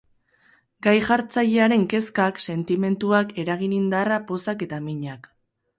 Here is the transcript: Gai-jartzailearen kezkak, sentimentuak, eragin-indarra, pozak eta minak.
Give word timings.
Gai-jartzailearen 0.87 1.85
kezkak, 1.93 2.41
sentimentuak, 2.49 3.37
eragin-indarra, 3.45 4.23
pozak 4.33 4.67
eta 4.71 4.87
minak. 4.93 5.35